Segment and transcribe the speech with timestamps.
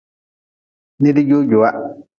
[1.01, 1.71] Nidjojoa.